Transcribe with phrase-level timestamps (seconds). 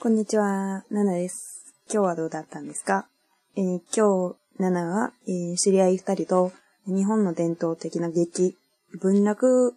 [0.00, 1.74] こんにちは、ナナです。
[1.92, 3.08] 今日はどうだったんですか？
[3.56, 5.12] 今日ナナは
[5.58, 6.52] 知り合い二人と
[6.86, 8.54] 日本の伝統的な劇、
[9.00, 9.74] 文楽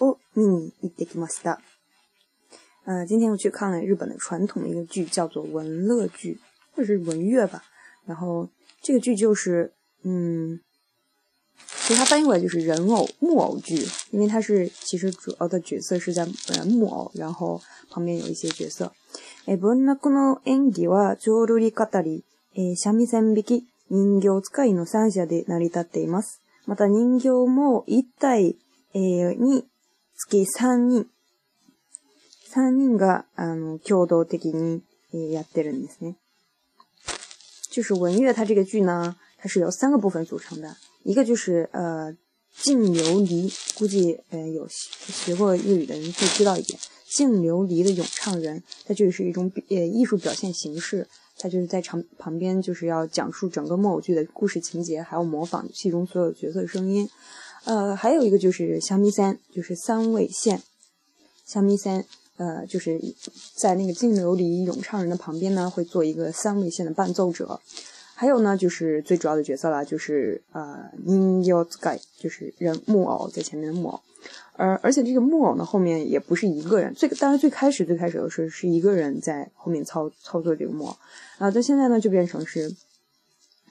[0.00, 1.58] を見に行きました。
[2.84, 6.38] 呃，今天我去看了日本的传统的一个剧，叫做文乐剧，
[6.76, 7.64] 或者是文乐吧。
[8.06, 8.48] 然后
[8.80, 9.72] 这个剧就是，
[10.04, 10.60] 嗯，
[11.84, 16.24] 其实它翻译过来就是人偶木偶剧，因为它是其实主要的角色是在
[16.64, 17.60] 木偶，然后
[17.90, 18.92] 旁边有一些角色。
[19.46, 22.24] え文楽の演技は、浄瑠璃語り、
[22.56, 26.40] えー、三味線引き、人形使いの三者で成り立っています。
[26.66, 28.56] また人形も一体、
[28.94, 29.66] えー、に
[30.16, 31.06] つき三人、
[32.48, 34.82] 三人が、あの、共同的に、
[35.12, 36.16] えー、やってるんですね。
[37.70, 42.16] 就是文乐它这个剧呢，它是由三个部分组成的，一个就是呃
[42.62, 46.78] 净琉璃，估计呃有学过日语的人会知道一点。
[47.14, 51.06] 净琉璃的咏唱人，它就是一种呃艺术表现形式，
[51.38, 57.08] 他就是在场旁边就是要讲述整个木偶剧的故事情节，还要模仿戏中所有角色声音。
[57.64, 60.62] 呃，还有一个就是香米三，就是三位线。
[61.46, 62.04] 香米三，
[62.36, 63.00] 呃，就是
[63.56, 67.60] 在那个净琉璃咏唱人的旁边呢，会做一个三位线的伴奏者。
[68.16, 74.00] 还有呢，就是最主要的角色了，就是呃，In Your Sky，就是人木偶在前面的木偶，
[74.52, 80.96] 而而且这个木偶呢，后面也不是一个人，最当然最开始最开始的时候是一个人在后面操操作这个木偶，
[81.38, 82.72] 啊，但现在呢就变成是，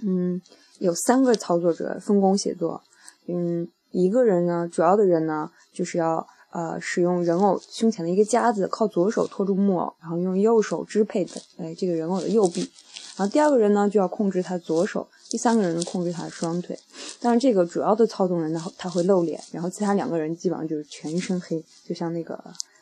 [0.06, 0.42] 嗯，
[0.80, 2.82] 有三个操作者分工协作，
[3.28, 12.70] 嗯，一个人呢，主要的人呢就是要呃使用人偶胸前的一个夹子，靠左手托住木偶，然后用右手支配的哎这个人偶的右臂。
[13.16, 16.78] 然后第二个人呢，就要控制他左手；第三个人控制他的双腿。
[17.20, 22.40] 但是这个主要的操纵人呢，他会露脸，然后其他两个人基本上就是全身黑，就像那个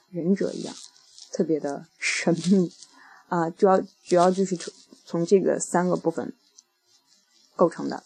[0.09, 0.73] 忍者一样，
[1.33, 2.71] 特别的神秘
[3.27, 3.49] 啊！
[3.49, 4.73] 主要主要就是从
[5.05, 6.33] 从这个三个部分
[7.55, 8.01] 构成的。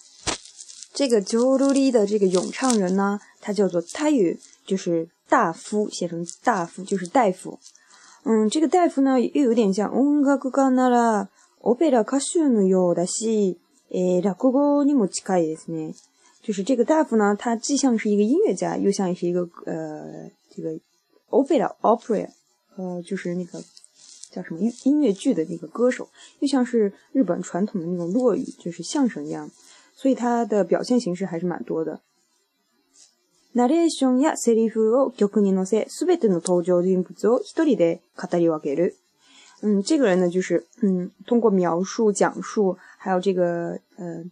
[0.96, 7.60] 这个《九度里》的这个咏唱人呢，他叫做 Tayu，就是大夫写成大夫，就是大夫。
[8.24, 11.30] 嗯，这个大夫呢，又有点像嗡嘎咕嘎那啦。
[11.68, 12.38] オペラ歌手
[12.68, 13.58] ようだし、
[13.92, 15.96] え、落語にも近いですね。
[16.44, 20.80] 就是这个大夫呢，他既像是一个音乐家，又像是一个呃，这个
[21.30, 21.66] o p e r
[22.20, 22.30] a
[22.78, 23.60] 呃，就是那个
[24.30, 26.08] 叫什么音乐剧的那个歌手，
[26.40, 29.50] 又像是日本传统的那种落语，就是相声一样。
[29.96, 32.00] 所以他的表现形式还是蛮多的。
[33.56, 38.98] ナレーションやセリフを、曲に乗せすべての登場人物を一人で語り分ける。
[39.66, 44.24] 嗯，这个人呢，就是嗯，通过描述、讲述，还有这个呃，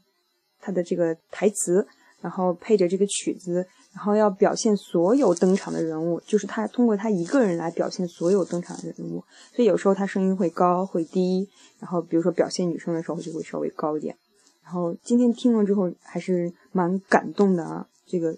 [0.62, 1.88] 他的这个台词，
[2.22, 11.50] 然后配着这个曲子，然后要表现所有登场的人物，就是他通过他一个人来表现所有登场的人物，所以有时候他声音会高，会低，
[11.80, 14.16] 然后比如说表现女生的时候就会稍微高一点，
[14.64, 18.38] 然后今天听了之后还是蛮感动的啊，这个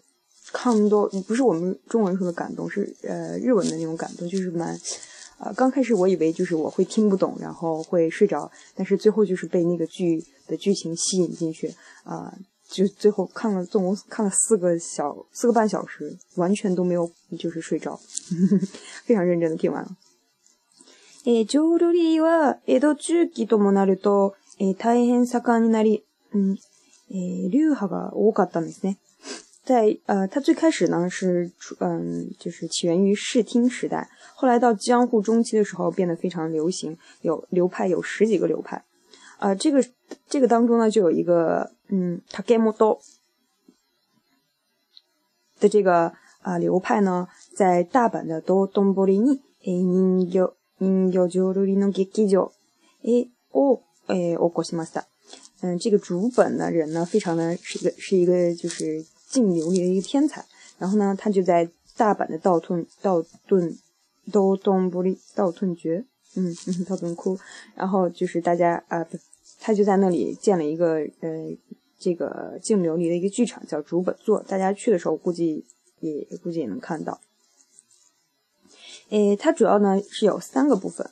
[0.53, 4.79] 抗动不是我们中文说的感动，是呃日文的那种感动，就是蛮。
[5.37, 11.73] 呃，刚开始我以为就是我会听不懂，然后会睡着，但是最后就是被那个剧的剧情吸引进去，
[12.03, 12.33] 啊，
[12.69, 17.99] 就最后看了总共看了四个小四个半小时，完全都没有就是睡着，
[19.03, 19.89] 非常认真的听完了。
[21.25, 26.51] え、ジョルリは江戸中期ともなると、え、大変盛んになり、うん、
[27.09, 28.97] え、流派が多かったんですね。
[29.65, 34.07] 在呃，它最开始呢是嗯，就是起源于视听时代。
[34.35, 38.85] 后来到江户中期的时候，变得非常流行，有流派，有十几个流派。
[39.39, 39.83] 呃，这个
[40.29, 42.99] 这个当中呢，就有一个嗯，Takemoto
[45.59, 47.27] 的这个啊流派呢，
[47.57, 50.55] 在大阪的东东波利尼哎，有
[51.11, 52.51] 有酒里的激激酒
[53.01, 55.03] 哎哦哎哦国西马萨，
[55.61, 59.03] 嗯，这个主本的人呢，非常的是一个是一个就是。
[59.35, 60.45] 净琉璃的一个天才，
[60.77, 63.77] 然后呢，他就在大阪的道顿道顿，
[64.31, 66.05] 都东不利道顿觉，
[66.37, 67.37] 嗯嗯， 道顿窟，
[67.75, 69.17] 然后就是大家啊，不，
[69.59, 71.47] 他就在那里建了一个呃，
[71.99, 74.41] 这个净琉璃的一个剧场，叫竹本座。
[74.41, 75.65] 大家去的时候估计
[75.99, 77.19] 也估计也能看到。
[79.09, 81.09] 诶，它主要呢是有三个部分，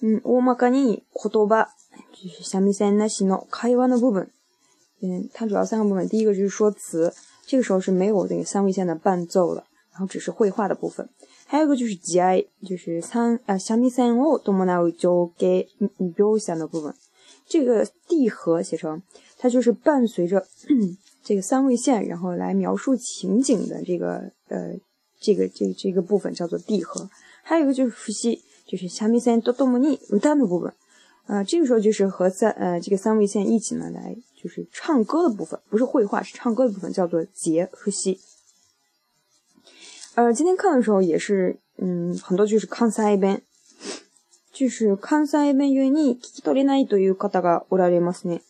[0.00, 1.68] 嗯，乌马干尼库多巴，
[2.12, 4.28] 就是下面三个行动开玩的部分。
[5.00, 7.14] 嗯，它主要三个部分，第一个就是说词。
[7.46, 11.08] 这个时候是没有那个三味线的伴奏了，然后只是绘画的部分。
[11.46, 16.92] 还有一个就是吉哀，就是三呃，虾米三多么咪来就给五五幺三的部分。
[17.48, 19.00] 这个 D 和写成，
[19.38, 20.44] 它就是伴随着
[21.24, 24.72] 这个三味线，然后来描述情景的这个呃
[25.20, 27.08] 这个这这个部分叫做 D 和。
[27.44, 30.72] 还有一个就是呼吸，就是虾米三多多么尼五单的部分。
[31.26, 34.16] 啊，这个时候就是和三呃这个三味线一起呢来。
[34.36, 38.20] 就是唱歌的部分，不是绘画，是唱歌的部分，叫做节和吸。
[40.14, 43.42] 呃，今天看的时候也是，嗯，很多就是关塞弁，
[44.52, 48.42] 就是关塞弁ゆえに聞き取れないという方がおられますね。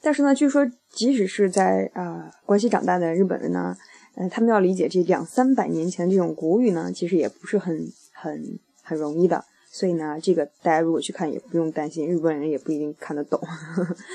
[0.00, 3.76] 但是呢，据说即使是在啊关西长大的日本人呢，
[4.14, 9.44] 呃，他们要理解这两三百年前这种古语呢，其实也不是很很很容易的。
[9.72, 13.40] 所以呢，这个大家如果去看也不用担心，日本人也不一定看得懂。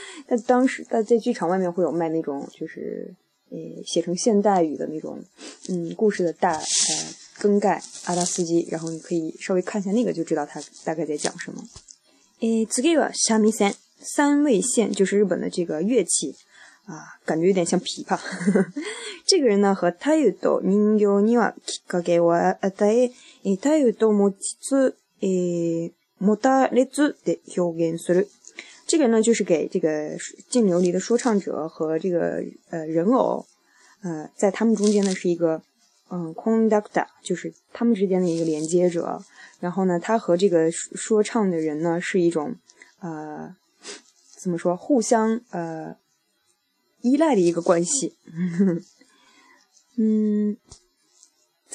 [0.27, 3.13] 但当时在在剧场外面会有卖那种，就是
[3.49, 5.17] 呃写成现代语的那种
[5.69, 6.59] 嗯故事的大呃
[7.39, 11.63] 更改阿达斯基》，然后你可以稍微看一下那个，就知道他大概在讲什么。
[12.41, 16.35] 诶，次给啥名三三味线就是日本的这个乐器
[16.83, 18.19] 啊，感觉有点像琵琶。
[19.25, 23.11] 这个人呢，和他态度人妖，你把きっかけを与え，
[23.43, 24.93] 诶，态度持ちつ。
[25.21, 27.39] 诶，muda lezu d
[28.87, 30.11] 这个呢就是给这个
[30.49, 33.45] 净琉璃的说唱者和这个呃人偶，
[34.03, 35.61] 呃，在他们中间呢是一个
[36.11, 39.23] 嗯 conducta，就是他们之间的一个连接者。
[39.59, 42.55] 然后呢，他和这个说唱的人呢是一种
[42.99, 43.55] 呃
[44.37, 45.95] 怎么说，互相呃
[47.01, 48.13] 依赖的一个关系。
[49.97, 50.55] 嗯。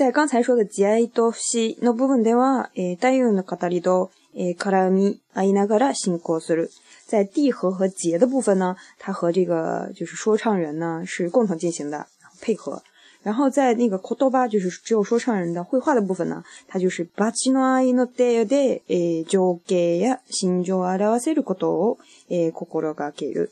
[0.00, 6.70] 在刚才说的节哀多西の部分では、え、太陽の語りと、え、絡み合いながら進行する。
[7.06, 12.06] 在地和和节的部分呢，它和这个就是说唱人呢是共同进行的，
[12.40, 12.82] 配合。
[13.22, 21.98] 然后在那个多巴就是只有说唱人的绘画的部分呢，它就是バチの愛の底でえ情景や心情を表せることを
[22.30, 23.50] え心がける。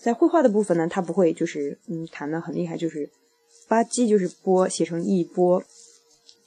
[0.00, 3.10] 在绘画的部分呢，它不会就是嗯，弹的很厉害，就是
[3.68, 5.60] バチ就是波写成一波。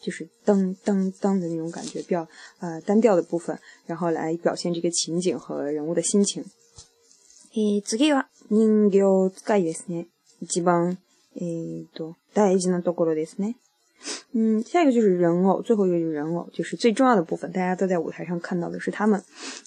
[0.02, 2.28] 就是噔噔噔的那种感觉，比较
[2.60, 6.44] 呃单调的部分，然后来表现这个情景和人物的心情。
[7.54, 10.08] え次は人形使いですね。
[10.40, 10.98] 一番、
[11.36, 13.56] えー、と、大事なところですね。
[14.34, 19.22] 嗯，下一个就是人偶，最后一个就是人偶，就是最重要的部分，大家都在舞台上看到的是他们。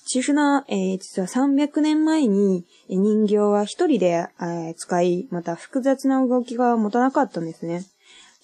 [0.04, 7.84] 其实呢，え実は300年前に人形は一人で、え使い、また複雑な動きが持たなかったんですね。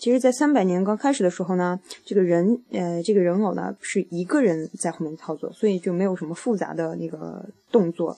[0.00, 8.16] 其实，在三百年刚开始的时候呢，这个人呃，这个人偶呢是一个人在后面操作，所以就没有什么复杂的那个动作。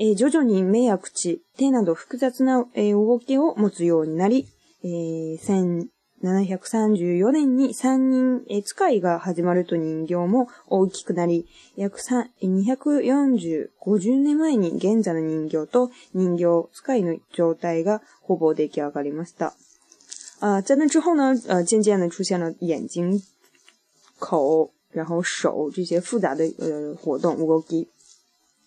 [0.00, 4.46] え徐々に目や口、手など複雑な、え動きを持つようになり、
[4.82, 11.46] え1734年に3人、え使いが始まると人形も大きくなり、
[11.76, 12.00] 約
[12.42, 19.54] 240、50年前に現在の人形と人形使いの状態がほぼ出来上がりました。
[20.42, 23.22] 呃，在那之后呢，呃，渐渐的出现了眼睛、
[24.18, 27.38] 口，然后手这些复杂的呃活动。
[27.46, 27.86] 我给。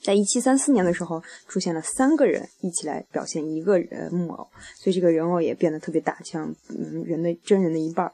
[0.04, 8.12] 在1734年的时候出现了三个人一起来表现一个人木偶，所以这个人偶也变得特别大，像嗯人的真人的一半。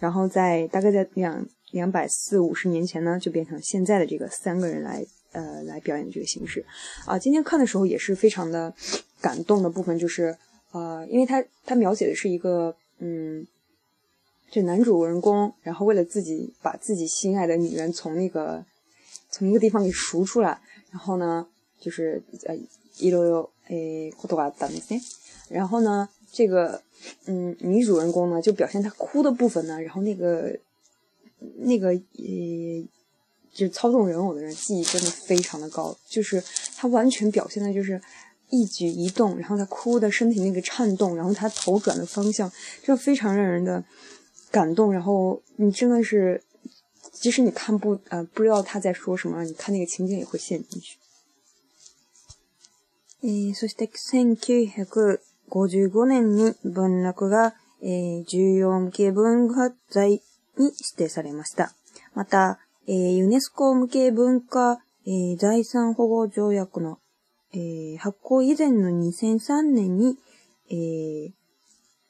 [0.00, 6.64] 然后在大概在两两百四五十年前呢，就变成现在的这个三个人来呃来表演的这个形式。
[7.04, 8.72] 啊，今天看的时候也是非常的
[9.20, 10.34] 感动的部分，就是
[10.72, 12.74] 呃，因为它它描写的是一个。
[12.98, 13.46] 嗯，
[14.50, 18.64] 就男主人公，然后为了自己把自己心爱的女人从那个
[19.30, 20.60] 从一个地方给赎出来，
[20.90, 21.46] 然后呢，
[21.80, 22.54] 就是呃，
[22.98, 23.08] 一
[25.50, 26.80] 然后呢，这个
[27.26, 30.56] 嗯，女主人公呢就表现她哭的部分呢，然后那个
[31.56, 32.88] 那个呃，
[33.52, 36.42] 就操纵人偶的人技艺真的非常的高，就是
[36.76, 38.00] 他完全表现的就是。
[38.50, 42.50] 一举一动，然后他哭的身体那个颤动，然后他头转的方向，
[42.82, 43.82] 就非常让人的
[44.50, 44.92] 感动。
[44.92, 46.42] 然后你真的是，
[47.12, 50.98] 即使你看不呃不知道他在说什么，你看那个情景也会陷进去。
[53.22, 53.88] え、そして
[56.06, 58.22] 年に文楽がえ、
[59.10, 60.20] 文化財
[60.56, 61.72] に指定されました。
[62.12, 66.98] また、え、ユネスコ無形文化え、財産保護条約の
[67.54, 70.16] えー、発行以前の2003年に、
[70.70, 71.30] えー、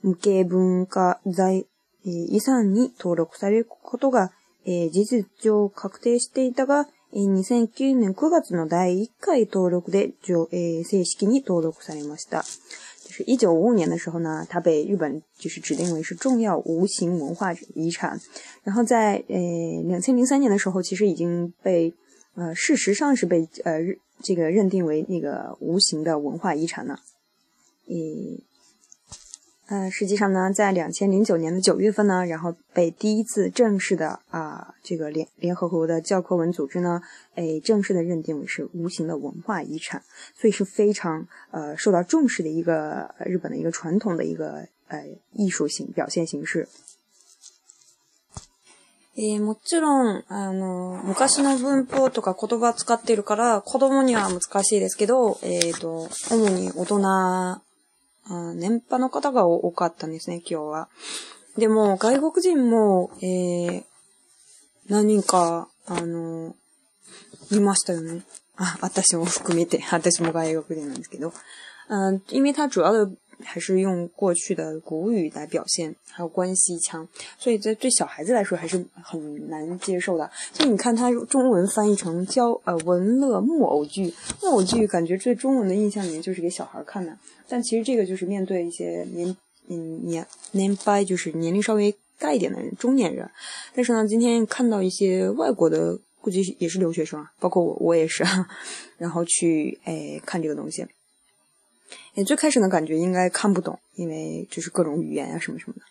[0.02, 1.66] 無形文化財、
[2.06, 4.30] えー、遺産に登録されることが、
[4.66, 7.32] えー、事実上確定していたが、えー、
[7.68, 10.12] 2009年9月の第1回登録で、
[10.52, 12.42] えー、正式に登録されました。
[13.28, 18.18] 1955年的时候呢，它被日本就是指定为是重要无形文化遗产。
[18.64, 21.94] 然后在呃2003年的时候，其实已经被
[22.34, 23.78] 呃，事实上是被呃，
[24.20, 26.98] 这个认定为那个无形的文化遗产呢。
[27.86, 28.38] 嗯，
[29.66, 37.00] 呃，实际上呢，在两千零九年的九月份呢，然后被第一次正式的啊，这个联联合国的教科文组织呢，
[37.36, 40.02] 哎，正式的认定为是无形的文化遗产，
[40.34, 46.66] 所以是非常呃受到重视的一个日本的一个传统的一个呃艺术形，表现形式。
[49.16, 57.60] えー、もちろん、あの、昔の文法とか言葉使ってるから、子供には難しいですけど、えっ、ー、と、主に大人、
[58.56, 60.88] 年派の方が多かったんですね、今日は。
[61.56, 63.84] でも、外国人も、えー、
[64.88, 66.56] 何人か、あの、
[67.52, 68.22] いましたよね。
[68.56, 71.32] あ，私も含めて、私も外国人なんですけど。
[71.88, 77.06] あ、因为它主要的还是用过去的古语来表现，还有关西腔，
[77.38, 80.28] 所以这对小孩子来说还是很难接受的。
[80.52, 87.16] 所以你看，它中文翻译成“教呃文乐木偶剧”，木偶剧感觉对中文的印象里面就是给小孩看的。
[87.48, 89.36] 但其实这个就是面对一些年
[89.68, 93.30] 嗯年年白，就是年龄稍微大一点的中年人。
[93.74, 98.48] 但是呢，今天看到一些外国的，估计也是留学生啊，包括我，我也是啊，
[98.96, 100.86] 然后去哎看这个东西。
[102.14, 105.82] 也最开始呢，感觉应该看不懂，因为就是各种语言啊什么什么的。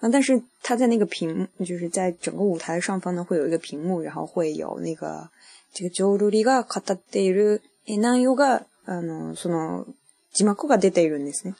[0.00, 5.28] 那但是他在那个屏，就是在整个舞台上方呢，会有一个屏幕，然后会有那个
[5.72, 7.60] 这个金流璃が語っている
[7.98, 9.02] 内容が、あ
[9.36, 9.86] その
[10.32, 11.54] 字幕が出ているんですね。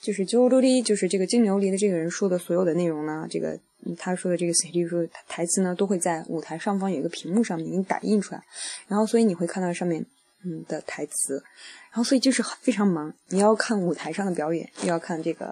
[0.00, 3.58] 就是金流璃，就是这个金流璃的这个人说的所有的内容呢，这个
[3.98, 8.42] 他说的这个也就是说台词呢，都会在舞台上方有一个屏幕上面给你打印出来，
[8.88, 10.04] 然后所以你会看到上面。
[10.44, 11.42] 嗯的台词，
[11.90, 13.12] 然后所以就是非常忙。
[13.28, 15.46] 你要看舞台上的表演，又要看这个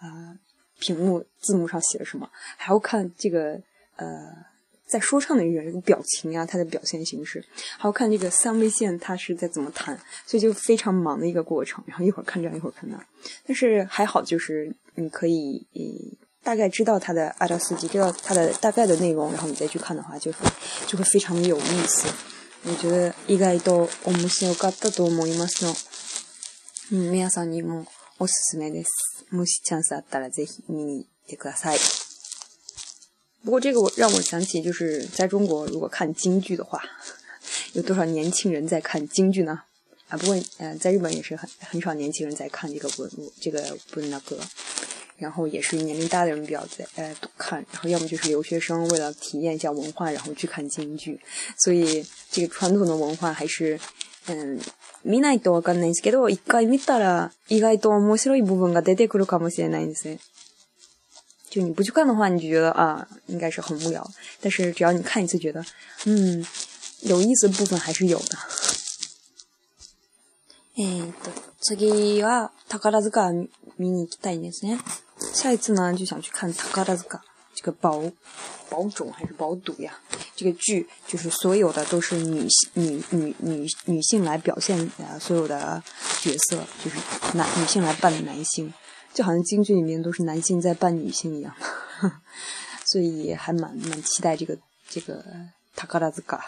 [0.00, 0.38] 呃
[0.78, 3.60] 屏幕字幕上写了什么，还要看这个
[3.96, 4.20] 呃
[4.86, 7.44] 在说唱的人这个表情呀，他的表现形式，
[7.78, 11.82] 还要看这个三位线他是在怎么弹，所以就非常忙的一个过程。
[11.86, 13.04] 然后一会儿看这样，一会儿看那，
[13.46, 15.66] 但是还好，就是你可以
[16.44, 20.32] 大概知道他的阿廖斯基，知道他的大概的内容，然后你再去看的话，就
[20.86, 22.06] 就会非常的有意思。
[22.62, 25.64] 我觉意外と面白かったと思います
[26.92, 27.00] の。
[27.00, 27.86] うん、皆さんにも
[28.18, 29.24] おすすめです。
[29.30, 31.78] もしチャンスあったらぜひ見に行ってください。
[33.42, 36.78] 不过这个我让我想起，就是在中国如果看京剧的话，
[37.72, 39.62] 有多少年轻人在看京剧呢？
[40.10, 43.58] 啊，不过呃，在日本也是很很少年轻人在看这个文这个
[43.94, 44.36] 文那个
[45.20, 51.20] 然后也是年龄大的人比较在呃看，然后要么就是留学生为了体验一下文化，然后去看京剧。
[51.58, 53.78] 所以这个传统的文化还是，
[54.26, 54.58] 嗯，
[55.04, 60.16] 見ないと分かんないんですけど、一回見たら意外と面白い部分が出てくるかもしれないです
[61.50, 64.02] 就你不去看的话，你就觉得啊，应该是很无聊。
[64.40, 65.62] 但是只要你看一次，觉得
[66.06, 66.42] 嗯，
[67.02, 68.38] 有意思的部分还是有的。
[70.76, 71.28] えっと
[71.60, 71.76] 次
[72.24, 73.32] は宝塚
[73.76, 74.78] 見に行きたいんですね。
[75.32, 77.20] 下一次呢，就想去看《t a k a d a k a
[77.54, 78.00] 这个“宝
[78.68, 79.98] 宝肿”还是“宝堵”呀？
[80.34, 85.18] 这个剧就是所有的都是女性、女、女、女、女性来表现的。
[85.20, 85.80] 所有的
[86.22, 86.96] 角色就是
[87.34, 88.72] 男女性来扮男性，
[89.12, 91.52] 就好像京剧里面都是男性在扮女性一样，
[92.86, 94.58] 所以还蛮蛮期待这个
[94.88, 95.22] 这个
[95.80, 96.40] 《Takadazuka》。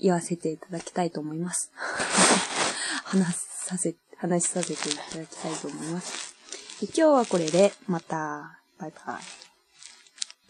[0.00, 1.72] 言わせていただきたいと思います。
[3.04, 6.34] 話させ、話させていただきたいと思います。
[6.82, 9.45] 今日はこれで、また、バイバイ。